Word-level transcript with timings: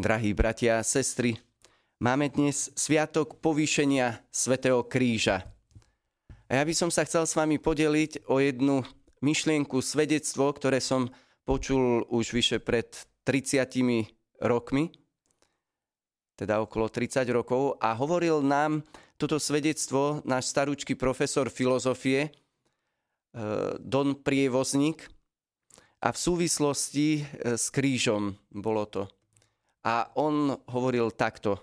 Drahí 0.00 0.32
bratia 0.32 0.80
a 0.80 0.86
sestry, 0.86 1.36
máme 2.00 2.32
dnes 2.32 2.72
sviatok 2.72 3.36
povýšenia 3.44 4.24
Svetého 4.32 4.80
kríža. 4.80 5.44
A 6.48 6.56
ja 6.56 6.64
by 6.64 6.72
som 6.72 6.88
sa 6.88 7.04
chcel 7.04 7.28
s 7.28 7.36
vami 7.36 7.60
podeliť 7.60 8.24
o 8.32 8.40
jednu 8.40 8.80
myšlienku, 9.20 9.76
svedectvo, 9.84 10.56
ktoré 10.56 10.80
som 10.80 11.12
počul 11.44 12.08
už 12.08 12.32
vyše 12.32 12.64
pred 12.64 12.88
30 13.28 14.40
rokmi, 14.40 14.88
teda 16.32 16.64
okolo 16.64 16.88
30 16.88 17.28
rokov, 17.36 17.76
a 17.76 17.92
hovoril 17.92 18.40
nám 18.40 18.80
toto 19.20 19.36
svedectvo 19.36 20.24
náš 20.24 20.48
starúčky 20.48 20.96
profesor 20.96 21.52
filozofie, 21.52 22.32
eh, 22.32 22.32
Don 23.76 24.16
Prievozník, 24.16 25.04
a 26.00 26.08
v 26.08 26.16
súvislosti 26.16 27.20
eh, 27.20 27.60
s 27.60 27.68
krížom 27.68 28.40
bolo 28.48 28.88
to. 28.88 29.19
A 29.84 30.12
on 30.20 30.52
hovoril 30.68 31.08
takto. 31.16 31.56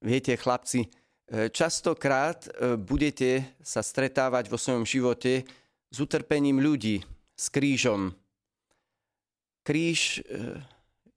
Viete, 0.00 0.38
chlapci, 0.38 0.86
e, 0.86 0.88
častokrát 1.50 2.46
e, 2.46 2.78
budete 2.78 3.58
sa 3.60 3.82
stretávať 3.82 4.48
vo 4.48 4.56
svojom 4.56 4.86
živote 4.86 5.44
s 5.90 5.96
utrpením 5.98 6.62
ľudí, 6.62 7.02
s 7.34 7.46
krížom. 7.50 8.14
Kríž 9.66 10.22
e, 10.22 10.62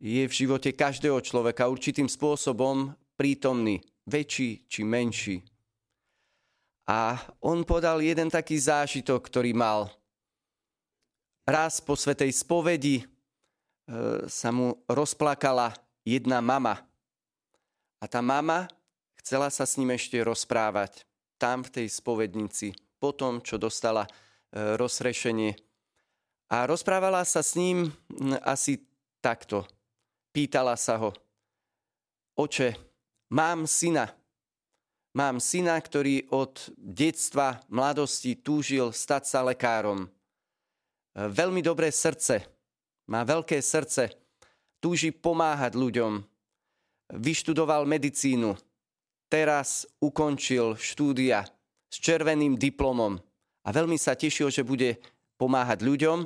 je 0.02 0.24
v 0.26 0.34
živote 0.34 0.74
každého 0.74 1.22
človeka 1.22 1.70
určitým 1.70 2.10
spôsobom 2.10 2.92
prítomný, 3.14 3.86
väčší 4.10 4.66
či 4.66 4.82
menší. 4.82 5.38
A 6.90 7.22
on 7.46 7.62
podal 7.64 8.02
jeden 8.02 8.34
taký 8.34 8.58
zážitok, 8.58 9.30
ktorý 9.30 9.54
mal. 9.54 9.94
Raz 11.46 11.80
po 11.80 11.94
svetej 11.94 12.34
spovedi 12.34 13.06
sa 14.28 14.50
mu 14.54 14.78
rozplakala 14.88 15.74
jedna 16.06 16.42
mama. 16.42 16.82
A 18.02 18.10
tá 18.10 18.22
mama 18.22 18.66
chcela 19.22 19.50
sa 19.54 19.70
s 19.70 19.78
ním 19.78 19.94
ešte 19.94 20.18
rozprávať 20.26 21.06
tam 21.38 21.62
v 21.62 21.74
tej 21.82 21.88
spovednici, 21.90 22.74
po 23.02 23.14
tom, 23.14 23.42
čo 23.42 23.58
dostala 23.58 24.06
e, 24.06 24.10
rozrešenie. 24.78 25.58
A 26.54 26.70
rozprávala 26.70 27.26
sa 27.26 27.42
s 27.42 27.58
ním 27.58 27.90
asi 28.46 28.86
takto. 29.22 29.66
Pýtala 30.30 30.78
sa 30.78 31.02
ho, 31.02 31.10
oče, 32.38 32.78
mám 33.34 33.66
syna. 33.66 34.10
Mám 35.12 35.44
syna, 35.44 35.76
ktorý 35.76 36.30
od 36.32 36.72
detstva, 36.78 37.60
mladosti 37.68 38.40
túžil 38.40 38.94
stať 38.94 39.24
sa 39.26 39.40
lekárom. 39.42 40.06
E, 40.06 40.10
veľmi 41.26 41.66
dobré 41.66 41.90
srdce, 41.90 42.46
má 43.12 43.28
veľké 43.28 43.60
srdce, 43.60 44.16
túži 44.80 45.12
pomáhať 45.12 45.76
ľuďom. 45.76 46.24
Vyštudoval 47.12 47.84
medicínu, 47.84 48.56
teraz 49.28 49.84
ukončil 50.00 50.80
štúdia 50.80 51.44
s 51.92 52.00
červeným 52.00 52.56
diplomom 52.56 53.20
a 53.68 53.70
veľmi 53.76 54.00
sa 54.00 54.16
tešil, 54.16 54.48
že 54.48 54.64
bude 54.64 55.04
pomáhať 55.36 55.84
ľuďom 55.84 56.24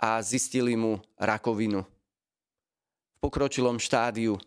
a 0.00 0.24
zistili 0.24 0.72
mu 0.72 0.96
rakovinu 1.20 1.84
v 1.84 3.16
pokročilom 3.20 3.76
štádiu. 3.76 4.40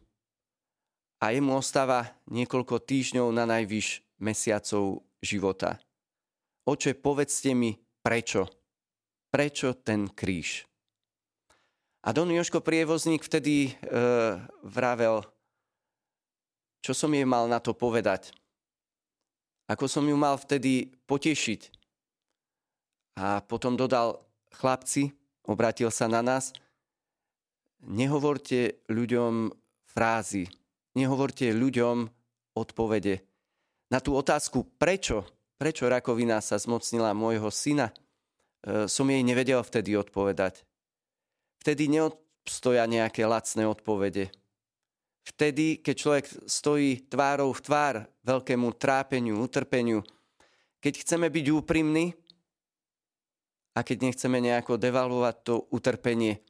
A 1.21 1.31
jemu 1.31 1.55
ostáva 1.55 2.11
niekoľko 2.27 2.81
týždňov 2.81 3.31
na 3.31 3.47
najvyš 3.47 4.03
mesiacov 4.19 5.05
života. 5.23 5.79
Oče, 6.65 6.97
povedzte 6.97 7.55
mi, 7.55 7.77
prečo? 8.01 8.49
Prečo 9.31 9.79
ten 9.79 10.11
kríž? 10.11 10.67
A 12.05 12.13
Don 12.13 12.29
Joško 12.29 12.61
Prievozník 12.61 13.25
vtedy 13.25 13.65
e, 13.65 13.71
vravel, 14.61 15.25
čo 16.85 16.93
som 16.93 17.09
jej 17.09 17.25
mal 17.25 17.49
na 17.49 17.57
to 17.57 17.73
povedať. 17.73 18.29
Ako 19.65 19.89
som 19.89 20.05
ju 20.05 20.13
mal 20.13 20.37
vtedy 20.37 20.93
potešiť. 21.09 21.73
A 23.17 23.41
potom 23.41 23.73
dodal, 23.73 24.21
chlapci, 24.53 25.17
obratil 25.49 25.89
sa 25.89 26.05
na 26.05 26.21
nás, 26.21 26.53
nehovorte 27.81 28.85
ľuďom 28.85 29.49
frázy, 29.89 30.45
nehovorte 30.93 31.57
ľuďom 31.57 32.05
odpovede. 32.53 33.25
Na 33.89 33.97
tú 33.97 34.13
otázku, 34.13 34.61
prečo, 34.77 35.25
prečo 35.57 35.89
rakovina 35.89 36.37
sa 36.37 36.61
zmocnila 36.61 37.17
môjho 37.17 37.49
syna, 37.49 37.89
e, 37.89 38.85
som 38.85 39.09
jej 39.09 39.25
nevedel 39.25 39.65
vtedy 39.65 39.97
odpovedať 39.97 40.61
vtedy 41.65 41.89
neobstoja 41.89 42.85
nejaké 42.85 43.25
lacné 43.25 43.65
odpovede. 43.65 44.29
Vtedy, 45.25 45.81
keď 45.81 45.95
človek 45.97 46.25
stojí 46.45 47.09
tvárou 47.09 47.49
v 47.49 47.65
tvár 47.65 47.95
veľkému 48.21 48.69
trápeniu, 48.77 49.41
utrpeniu, 49.41 50.05
keď 50.77 51.01
chceme 51.01 51.25
byť 51.33 51.45
úprimní 51.49 52.13
a 53.73 53.81
keď 53.81 53.97
nechceme 54.05 54.37
nejako 54.37 54.77
devalvovať 54.77 55.35
to 55.41 55.65
utrpenie, 55.73 56.45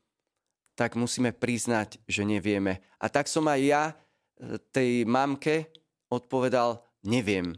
tak 0.75 0.99
musíme 0.99 1.31
priznať, 1.31 2.03
že 2.03 2.27
nevieme. 2.27 2.83
A 2.99 3.07
tak 3.07 3.31
som 3.31 3.47
aj 3.47 3.61
ja 3.63 3.83
e, 3.87 4.59
tej 4.75 5.07
mamke 5.07 5.71
odpovedal, 6.11 6.83
neviem. 7.07 7.55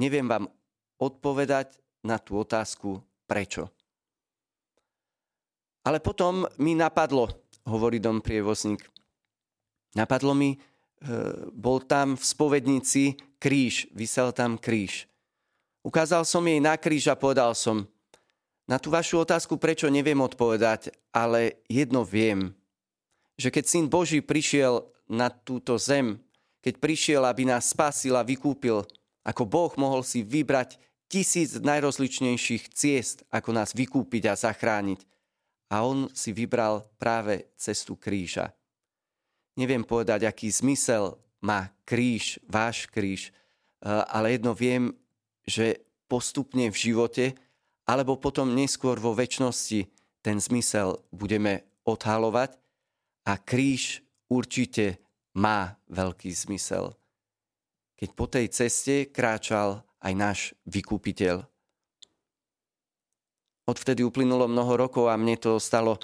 Neviem 0.00 0.24
vám 0.24 0.48
odpovedať 0.96 1.76
na 2.00 2.16
tú 2.16 2.40
otázku, 2.40 3.04
prečo. 3.28 3.68
Ale 5.80 6.00
potom 6.00 6.44
mi 6.60 6.76
napadlo, 6.76 7.28
hovorí 7.64 7.96
dom 7.96 8.20
prievozník, 8.20 8.84
napadlo 9.96 10.36
mi, 10.36 10.56
e, 10.56 10.58
bol 11.56 11.80
tam 11.88 12.20
v 12.20 12.24
spovednici 12.24 13.16
kríž, 13.40 13.88
vysel 13.96 14.36
tam 14.36 14.60
kríž. 14.60 15.08
Ukázal 15.80 16.28
som 16.28 16.44
jej 16.44 16.60
na 16.60 16.76
kríž 16.76 17.08
a 17.08 17.16
povedal 17.16 17.56
som, 17.56 17.88
na 18.68 18.76
tú 18.76 18.92
vašu 18.92 19.24
otázku, 19.24 19.56
prečo 19.56 19.90
neviem 19.90 20.20
odpovedať, 20.20 20.94
ale 21.10 21.64
jedno 21.66 22.06
viem, 22.06 22.54
že 23.40 23.50
keď 23.50 23.64
Syn 23.66 23.86
Boží 23.88 24.20
prišiel 24.22 24.86
na 25.10 25.32
túto 25.32 25.74
zem, 25.80 26.20
keď 26.60 26.76
prišiel, 26.76 27.22
aby 27.24 27.48
nás 27.48 27.72
spasil 27.72 28.14
a 28.14 28.22
vykúpil, 28.22 28.84
ako 29.24 29.42
Boh 29.48 29.72
mohol 29.80 30.04
si 30.04 30.20
vybrať 30.20 30.76
tisíc 31.10 31.56
najrozličnejších 31.58 32.70
ciest, 32.70 33.24
ako 33.32 33.50
nás 33.56 33.74
vykúpiť 33.74 34.30
a 34.30 34.38
zachrániť 34.38 35.02
a 35.70 35.86
on 35.86 36.10
si 36.10 36.34
vybral 36.34 36.82
práve 36.98 37.54
cestu 37.54 37.94
kríža. 37.94 38.50
Neviem 39.54 39.86
povedať, 39.86 40.26
aký 40.26 40.50
zmysel 40.50 41.14
má 41.40 41.70
kríž, 41.86 42.42
váš 42.50 42.90
kríž, 42.90 43.30
eh, 43.30 43.88
ale 43.88 44.34
jedno 44.36 44.52
viem, 44.52 44.92
že 45.46 45.80
postupne 46.10 46.68
v 46.68 46.76
živote 46.76 47.26
alebo 47.86 48.18
potom 48.18 48.54
neskôr 48.54 48.98
vo 48.98 49.14
väčšnosti 49.14 49.86
ten 50.20 50.36
zmysel 50.38 51.00
budeme 51.10 51.66
odhalovať 51.86 52.54
a 53.26 53.38
kríž 53.40 54.04
určite 54.30 55.00
má 55.34 55.78
veľký 55.90 56.30
zmysel. 56.30 56.94
Keď 57.98 58.10
po 58.14 58.26
tej 58.30 58.46
ceste 58.50 59.10
kráčal 59.10 59.82
aj 60.00 60.12
náš 60.16 60.38
vykúpiteľ. 60.64 61.49
Odvtedy 63.70 64.02
uplynulo 64.02 64.50
mnoho 64.50 64.74
rokov 64.74 65.06
a 65.06 65.14
mne 65.14 65.38
to 65.38 65.62
stalo 65.62 65.94
e, 65.94 66.00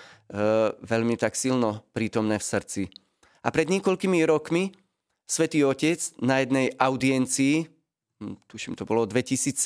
veľmi 0.86 1.18
tak 1.18 1.34
silno 1.34 1.82
prítomné 1.90 2.38
v 2.38 2.46
srdci. 2.46 2.82
A 3.42 3.50
pred 3.50 3.66
niekoľkými 3.66 4.22
rokmi 4.22 4.70
Svetý 5.26 5.66
Otec 5.66 5.98
na 6.22 6.38
jednej 6.38 6.70
audiencii, 6.78 7.66
hm, 8.22 8.46
tuším 8.46 8.78
to 8.78 8.86
bolo 8.86 9.02
2017, 9.02 9.58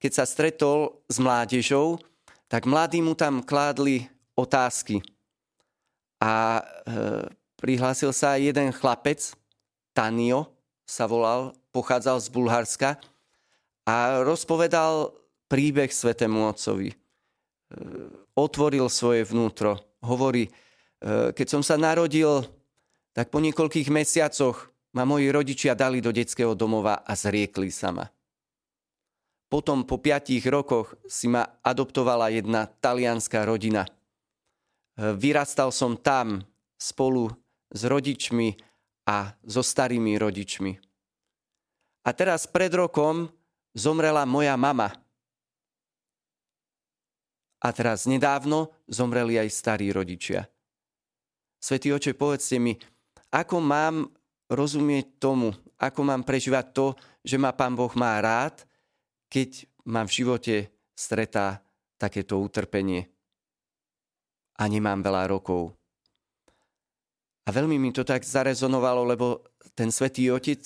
keď 0.00 0.12
sa 0.16 0.24
stretol 0.24 1.04
s 1.04 1.20
mládežou, 1.20 2.00
tak 2.48 2.64
mladí 2.64 3.04
mu 3.04 3.12
tam 3.12 3.44
kládli 3.44 4.08
otázky. 4.32 5.04
A 6.24 6.64
e, 6.88 7.28
prihlásil 7.60 8.16
sa 8.16 8.40
jeden 8.40 8.72
chlapec, 8.72 9.36
Tanio 9.92 10.48
sa 10.88 11.04
volal, 11.04 11.52
pochádzal 11.72 12.16
z 12.24 12.28
Bulharska 12.32 12.90
a 13.84 14.24
rozpovedal 14.24 15.12
príbeh 15.54 15.86
svetému 15.86 16.50
otcovi. 16.50 16.90
E, 16.90 16.96
otvoril 18.34 18.90
svoje 18.90 19.22
vnútro. 19.22 19.78
Hovorí, 20.02 20.50
e, 20.50 21.30
keď 21.30 21.46
som 21.46 21.62
sa 21.62 21.78
narodil, 21.78 22.42
tak 23.14 23.30
po 23.30 23.38
niekoľkých 23.38 23.86
mesiacoch 23.86 24.74
ma 24.98 25.06
moji 25.06 25.30
rodičia 25.30 25.78
dali 25.78 26.02
do 26.02 26.10
detského 26.10 26.58
domova 26.58 27.06
a 27.06 27.14
zriekli 27.14 27.70
sa 27.70 27.94
ma. 27.94 28.02
Potom 29.46 29.86
po 29.86 30.02
piatich 30.02 30.42
rokoch 30.50 30.98
si 31.06 31.30
ma 31.30 31.46
adoptovala 31.62 32.34
jedna 32.34 32.66
talianská 32.66 33.46
rodina. 33.46 33.86
E, 33.86 33.90
vyrastal 35.14 35.70
som 35.70 35.94
tam 35.94 36.42
spolu 36.74 37.30
s 37.70 37.86
rodičmi 37.86 38.58
a 39.06 39.38
so 39.46 39.62
starými 39.62 40.18
rodičmi. 40.18 40.82
A 42.04 42.10
teraz 42.10 42.50
pred 42.50 42.74
rokom 42.74 43.30
zomrela 43.70 44.26
moja 44.26 44.58
mama– 44.58 44.90
a 47.64 47.68
teraz 47.72 48.04
nedávno 48.04 48.68
zomreli 48.84 49.40
aj 49.40 49.48
starí 49.48 49.88
rodičia. 49.88 50.44
Svetý 51.56 51.96
oče, 51.96 52.12
povedzte 52.12 52.60
mi, 52.60 52.76
ako 53.32 53.56
mám 53.64 54.12
rozumieť 54.52 55.16
tomu, 55.16 55.56
ako 55.80 56.00
mám 56.04 56.20
prežívať 56.28 56.66
to, 56.76 56.86
že 57.24 57.40
ma 57.40 57.56
Pán 57.56 57.72
Boh 57.72 57.90
má 57.96 58.20
rád, 58.20 58.68
keď 59.32 59.64
ma 59.88 60.04
v 60.04 60.12
živote 60.12 60.54
stretá 60.92 61.64
takéto 61.96 62.36
utrpenie 62.36 63.08
a 64.60 64.68
nemám 64.68 65.00
veľa 65.00 65.24
rokov. 65.32 65.72
A 67.44 67.52
veľmi 67.52 67.80
mi 67.80 67.90
to 67.92 68.04
tak 68.04 68.24
zarezonovalo, 68.24 69.04
lebo 69.08 69.44
ten 69.72 69.88
svätý 69.88 70.28
Otec 70.32 70.64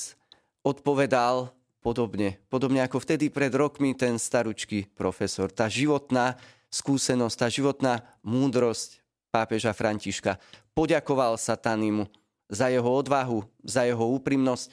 odpovedal 0.63 1.51
podobne. 1.83 2.39
Podobne 2.51 2.83
ako 2.85 3.03
vtedy 3.03 3.31
pred 3.31 3.51
rokmi 3.55 3.95
ten 3.95 4.19
staručký 4.19 4.93
profesor. 4.95 5.51
Tá 5.51 5.67
životná 5.67 6.39
skúsenosť, 6.69 7.37
tá 7.37 7.49
životná 7.49 7.95
múdrosť 8.25 9.01
pápeža 9.33 9.73
Františka. 9.73 10.37
Poďakoval 10.73 11.37
sa 11.41 11.57
Tanimu 11.57 12.09
za 12.49 12.73
jeho 12.73 12.89
odvahu, 12.89 13.45
za 13.65 13.85
jeho 13.85 14.09
úprimnosť 14.17 14.69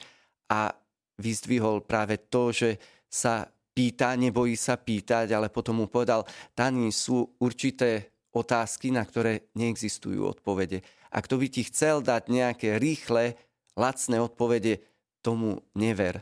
a 0.48 0.72
vyzdvihol 1.20 1.84
práve 1.84 2.16
to, 2.28 2.52
že 2.52 2.70
sa 3.08 3.48
pýta, 3.76 4.16
nebojí 4.16 4.56
sa 4.56 4.80
pýtať, 4.80 5.32
ale 5.36 5.52
potom 5.52 5.84
mu 5.84 5.86
povedal, 5.88 6.24
Tani, 6.56 6.88
sú 6.92 7.36
určité 7.40 8.12
otázky, 8.32 8.92
na 8.92 9.04
ktoré 9.04 9.48
neexistujú 9.56 10.24
odpovede. 10.24 10.84
A 11.12 11.20
kto 11.24 11.40
by 11.40 11.46
ti 11.48 11.64
chcel 11.64 12.04
dať 12.04 12.28
nejaké 12.28 12.76
rýchle, 12.76 13.36
lacné 13.76 14.16
odpovede, 14.20 14.84
tomu 15.24 15.64
never. 15.76 16.20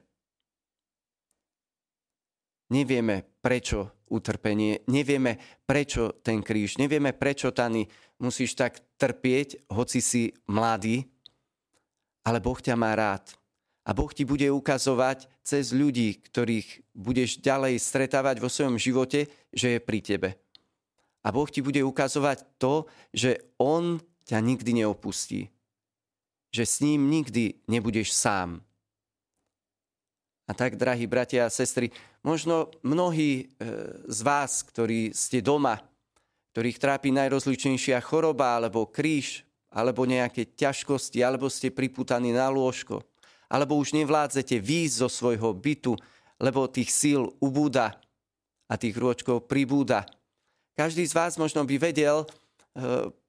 Nevieme, 2.70 3.33
prečo 3.44 3.92
utrpenie, 4.08 4.88
nevieme, 4.88 5.36
prečo 5.68 6.16
ten 6.24 6.40
kríž, 6.40 6.80
nevieme, 6.80 7.12
prečo, 7.12 7.52
Tani, 7.52 7.84
musíš 8.16 8.56
tak 8.56 8.80
trpieť, 8.96 9.68
hoci 9.68 10.00
si 10.00 10.32
mladý, 10.48 11.04
ale 12.24 12.40
Boh 12.40 12.56
ťa 12.56 12.72
má 12.72 12.96
rád. 12.96 13.36
A 13.84 13.92
Boh 13.92 14.08
ti 14.08 14.24
bude 14.24 14.48
ukazovať 14.48 15.28
cez 15.44 15.76
ľudí, 15.76 16.24
ktorých 16.24 16.96
budeš 16.96 17.44
ďalej 17.44 17.76
stretávať 17.76 18.40
vo 18.40 18.48
svojom 18.48 18.80
živote, 18.80 19.28
že 19.52 19.76
je 19.76 19.80
pri 19.84 20.00
tebe. 20.00 20.30
A 21.20 21.28
Boh 21.28 21.44
ti 21.44 21.60
bude 21.60 21.84
ukazovať 21.84 22.48
to, 22.56 22.88
že 23.12 23.44
On 23.60 24.00
ťa 24.24 24.40
nikdy 24.40 24.80
neopustí. 24.80 25.52
Že 26.48 26.64
s 26.64 26.76
ním 26.80 27.12
nikdy 27.12 27.60
nebudeš 27.68 28.08
sám. 28.16 28.64
A 30.44 30.52
tak, 30.52 30.76
drahí 30.76 31.08
bratia 31.08 31.48
a 31.48 31.52
sestry, 31.52 31.88
možno 32.20 32.68
mnohí 32.84 33.30
e, 33.40 33.64
z 34.04 34.20
vás, 34.20 34.60
ktorí 34.60 35.16
ste 35.16 35.40
doma, 35.40 35.80
ktorých 36.52 36.76
trápi 36.76 37.08
najrozličnejšia 37.16 37.96
choroba 38.04 38.60
alebo 38.60 38.84
kríž, 38.84 39.42
alebo 39.74 40.06
nejaké 40.06 40.54
ťažkosti, 40.54 41.24
alebo 41.24 41.50
ste 41.50 41.74
priputaní 41.74 42.30
na 42.30 42.46
lôžko, 42.52 43.02
alebo 43.50 43.74
už 43.80 43.96
nevládzete 43.96 44.60
výjsť 44.60 44.94
zo 45.00 45.08
svojho 45.10 45.50
bytu, 45.56 45.96
lebo 46.38 46.70
tých 46.70 46.92
síl 46.92 47.26
ubúda 47.42 47.96
a 48.68 48.74
tých 48.78 48.94
rôčkov 48.94 49.50
pribúda. 49.50 50.06
Každý 50.76 51.02
z 51.08 51.14
vás 51.16 51.34
možno 51.40 51.64
by 51.66 51.76
vedel 51.80 52.22
e, 52.22 52.26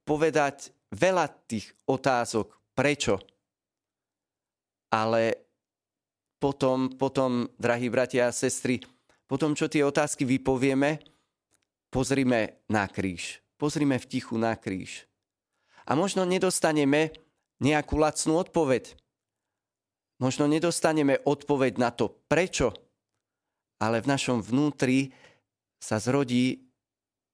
povedať 0.06 0.70
veľa 0.94 1.26
tých 1.50 1.72
otázok, 1.88 2.54
prečo. 2.78 3.18
Ale 4.94 5.46
potom, 6.46 6.94
potom, 6.94 7.50
drahí 7.58 7.90
bratia 7.90 8.30
a 8.30 8.36
sestry, 8.38 8.78
potom, 9.26 9.58
čo 9.58 9.66
tie 9.66 9.82
otázky 9.82 10.30
vypovieme, 10.30 11.02
pozrime 11.90 12.62
na 12.70 12.86
kríž. 12.86 13.42
Pozrime 13.58 13.98
v 13.98 14.06
tichu 14.06 14.38
na 14.38 14.54
kríž 14.54 15.10
a 15.86 15.92
možno 15.94 16.26
nedostaneme 16.26 17.14
nejakú 17.62 17.96
lacnú 18.02 18.42
odpoveď. 18.42 18.98
Možno 20.18 20.48
nedostaneme 20.48 21.22
odpoveď 21.22 21.74
na 21.78 21.90
to, 21.92 22.12
prečo, 22.26 22.72
ale 23.80 24.00
v 24.02 24.10
našom 24.10 24.40
vnútri 24.40 25.12
sa 25.78 26.00
zrodí 26.00 26.66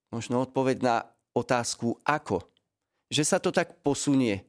možno 0.10 0.44
odpoveď 0.44 0.78
na 0.82 0.96
otázku 1.32 2.02
ako. 2.04 2.44
Že 3.08 3.24
sa 3.24 3.38
to 3.40 3.54
tak 3.54 3.80
posunie. 3.86 4.44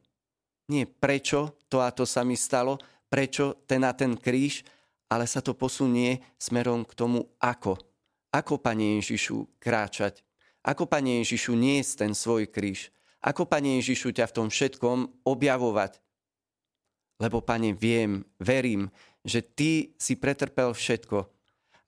Nie 0.71 0.89
prečo 0.89 1.61
to 1.69 1.85
a 1.85 1.93
to 1.93 2.09
sa 2.09 2.25
mi 2.25 2.39
stalo, 2.39 2.81
prečo 3.13 3.61
ten 3.69 3.85
a 3.85 3.93
ten 3.93 4.17
kríž, 4.17 4.65
ale 5.13 5.29
sa 5.29 5.45
to 5.45 5.53
posunie 5.53 6.25
smerom 6.41 6.89
k 6.89 6.97
tomu 6.97 7.29
ako. 7.37 7.77
Ako, 8.33 8.57
Pane 8.57 8.97
Ježišu, 8.97 9.61
kráčať. 9.61 10.25
Ako, 10.65 10.89
Pane 10.89 11.21
Ježišu, 11.21 11.53
niesť 11.53 12.09
ten 12.09 12.13
svoj 12.17 12.49
kríž. 12.49 12.89
Ako, 13.21 13.45
Pane 13.45 13.77
Ježišu, 13.85 14.17
ťa 14.17 14.33
v 14.33 14.37
tom 14.41 14.49
všetkom 14.49 15.29
objavovať? 15.29 16.01
Lebo, 17.21 17.45
Pane, 17.45 17.77
viem, 17.77 18.25
verím, 18.41 18.89
že 19.21 19.45
Ty 19.45 19.93
si 20.01 20.17
pretrpel 20.17 20.73
všetko. 20.73 21.29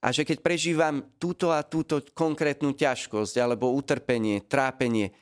A 0.05 0.13
že 0.13 0.21
keď 0.21 0.45
prežívam 0.45 1.01
túto 1.17 1.49
a 1.49 1.65
túto 1.65 1.97
konkrétnu 2.13 2.77
ťažkosť 2.77 3.41
alebo 3.41 3.73
utrpenie, 3.73 4.45
trápenie, 4.45 5.17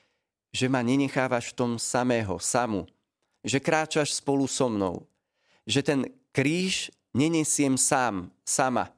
že 0.52 0.68
ma 0.68 0.84
nenechávaš 0.84 1.56
v 1.56 1.58
tom 1.58 1.72
samého, 1.80 2.36
samu. 2.44 2.84
Že 3.48 3.64
kráčaš 3.64 4.20
spolu 4.20 4.44
so 4.44 4.68
mnou. 4.68 5.08
Že 5.64 5.82
ten 5.84 6.00
kríž 6.36 6.92
nenesiem 7.14 7.78
sám, 7.78 8.34
sama. 8.44 8.92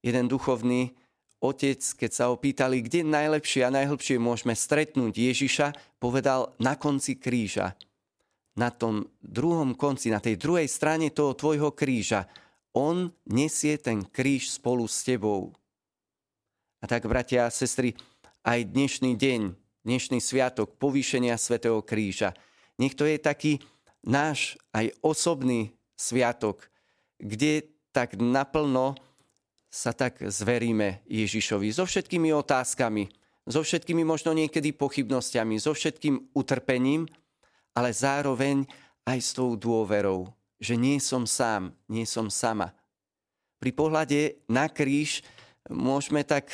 Jeden 0.00 0.30
duchovný 0.30 0.94
otec, 1.42 1.82
keď 1.82 2.10
sa 2.10 2.24
opýtali, 2.32 2.80
kde 2.80 3.04
najlepšie 3.04 3.66
a 3.66 3.74
najhlbšie 3.74 4.16
môžeme 4.16 4.54
stretnúť 4.54 5.12
Ježiša, 5.12 5.98
povedal 6.00 6.54
na 6.62 6.78
konci 6.78 7.18
kríža. 7.18 7.76
Na 8.56 8.72
tom 8.72 9.04
druhom 9.20 9.76
konci, 9.76 10.08
na 10.08 10.22
tej 10.22 10.40
druhej 10.40 10.70
strane 10.70 11.12
toho 11.12 11.36
tvojho 11.36 11.76
kríža. 11.76 12.24
On 12.72 13.12
nesie 13.28 13.76
ten 13.76 14.04
kríž 14.04 14.56
spolu 14.56 14.88
s 14.88 15.04
tebou. 15.04 15.52
A 16.80 16.84
tak, 16.88 17.04
bratia 17.04 17.48
a 17.48 17.52
sestry, 17.52 17.92
aj 18.46 18.68
dnešný 18.72 19.18
deň, 19.18 19.40
dnešný 19.84 20.18
sviatok 20.22 20.78
povýšenia 20.80 21.36
svätého 21.36 21.82
kríža, 21.82 22.32
nech 22.76 22.94
to 22.94 23.08
je 23.08 23.16
taký 23.16 23.58
náš 24.06 24.54
aj 24.70 24.94
osobný 25.02 25.74
sviatok, 25.98 26.70
kde 27.18 27.66
tak 27.90 28.14
naplno 28.16 28.94
sa 29.66 29.92
tak 29.92 30.22
zveríme 30.22 31.04
Ježišovi 31.10 31.68
so 31.74 31.84
všetkými 31.84 32.30
otázkami, 32.32 33.10
so 33.44 33.60
všetkými 33.60 34.06
možno 34.06 34.32
niekedy 34.32 34.72
pochybnosťami, 34.72 35.58
so 35.58 35.74
všetkým 35.74 36.32
utrpením, 36.32 37.04
ale 37.76 37.92
zároveň 37.92 38.64
aj 39.04 39.18
s 39.20 39.30
tou 39.36 39.58
dôverou, 39.58 40.32
že 40.56 40.78
nie 40.78 40.96
som 41.02 41.28
sám, 41.28 41.74
nie 41.90 42.08
som 42.08 42.32
sama. 42.32 42.72
Pri 43.60 43.72
pohľade 43.72 44.40
na 44.48 44.70
kríž 44.70 45.20
môžeme 45.68 46.24
tak 46.24 46.52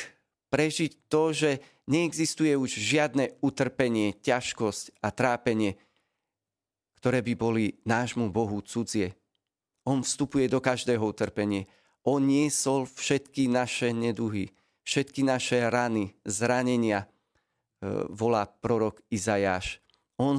prežiť 0.51 1.09
to, 1.09 1.33
že 1.33 1.51
neexistuje 1.87 2.53
už 2.55 2.77
žiadne 2.77 3.35
utrpenie, 3.43 4.15
ťažkosť 4.19 4.99
a 5.03 5.09
trápenie, 5.11 5.79
ktoré 7.03 7.19
by 7.19 7.33
boli 7.35 7.75
nášmu 7.83 8.31
Bohu 8.31 8.63
cudzie. 8.63 9.19
On 9.83 9.99
vstupuje 9.99 10.47
do 10.47 10.63
každého 10.63 11.03
utrpenia 11.03 11.67
on 12.03 12.27
niesol 12.27 12.83
všetky 12.83 13.47
naše 13.47 13.95
neduhy, 13.95 14.51
všetky 14.83 15.23
naše 15.23 15.63
rany, 15.71 16.11
zranenia, 16.27 17.07
e, 17.07 17.07
volá 18.11 18.43
prorok 18.43 18.99
Izajáš. 19.07 19.79
On 20.19 20.35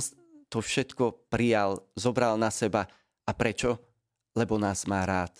to 0.52 0.60
všetko 0.60 1.32
prijal, 1.32 1.80
zobral 1.96 2.36
na 2.36 2.52
seba. 2.52 2.84
A 3.24 3.32
prečo? 3.32 3.80
Lebo 4.36 4.60
nás 4.60 4.84
má 4.84 5.08
rád. 5.08 5.32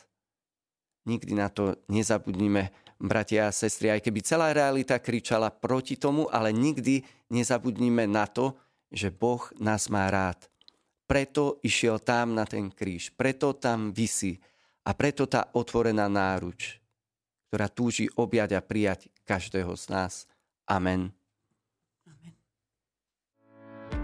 Nikdy 1.05 1.37
na 1.37 1.53
to 1.53 1.77
nezabudnime, 1.93 2.73
bratia 2.97 3.53
a 3.53 3.53
sestry, 3.53 3.93
aj 3.93 4.01
keby 4.01 4.25
celá 4.25 4.57
realita 4.57 4.97
kričala 4.97 5.53
proti 5.53 6.01
tomu, 6.01 6.25
ale 6.33 6.49
nikdy 6.57 7.05
nezabudnime 7.29 8.09
na 8.09 8.25
to, 8.25 8.57
že 8.89 9.13
Boh 9.13 9.45
nás 9.61 9.93
má 9.93 10.09
rád. 10.09 10.49
Preto 11.05 11.61
išiel 11.61 12.01
tam 12.01 12.33
na 12.33 12.49
ten 12.49 12.73
kríž, 12.73 13.13
preto 13.13 13.53
tam 13.53 13.93
vysí 13.93 14.41
a 14.85 14.97
preto 14.97 15.29
tá 15.29 15.53
otvorená 15.53 16.09
náruč, 16.09 16.81
ktorá 17.49 17.69
túži 17.69 18.09
objať 18.17 18.57
a 18.57 18.65
prijať 18.65 19.13
každého 19.29 19.77
z 19.77 19.85
nás. 19.93 20.13
Amen. 20.65 21.13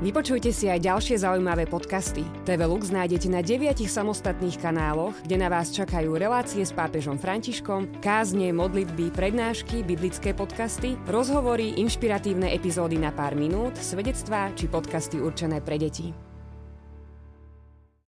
Vypočujte 0.00 0.49
si 0.49 0.64
aj 0.64 0.80
ďalšie 0.80 1.21
zaujímavé 1.21 1.69
podcasty. 1.69 2.25
TV 2.49 2.64
Lux 2.64 2.88
nájdete 2.88 3.28
na 3.28 3.45
deviatich 3.45 3.92
samostatných 3.92 4.57
kanáloch, 4.57 5.12
kde 5.28 5.37
na 5.37 5.52
vás 5.52 5.76
čakajú 5.76 6.16
relácie 6.16 6.64
s 6.64 6.73
pápežom 6.73 7.21
Františkom, 7.21 8.00
kázne, 8.00 8.49
modlitby, 8.57 9.12
prednášky, 9.12 9.85
biblické 9.85 10.33
podcasty, 10.33 10.97
rozhovory, 11.04 11.76
inšpiratívne 11.76 12.49
epizódy 12.49 12.97
na 12.97 13.12
pár 13.12 13.37
minút, 13.37 13.76
svedectvá 13.76 14.49
či 14.57 14.73
podcasty 14.73 15.21
určené 15.21 15.61
pre 15.61 15.76
deti. 15.76 16.29